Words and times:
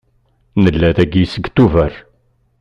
Nella 0.61 0.89
dagi 0.97 1.23
seg 1.33 1.45
Tubeṛ. 1.55 1.93